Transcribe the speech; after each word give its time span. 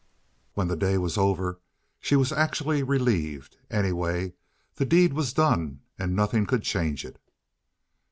When 0.55 0.67
the 0.67 0.75
day 0.75 0.97
was 0.97 1.15
over 1.15 1.59
she 1.99 2.15
was 2.15 2.31
actually 2.31 2.81
relieved; 2.81 3.57
anyway, 3.69 4.33
the 4.77 4.83
deed 4.83 5.13
was 5.13 5.31
done 5.31 5.81
and 5.99 6.15
nothing 6.15 6.47
could 6.47 6.63
change 6.63 7.05
it. 7.05 7.21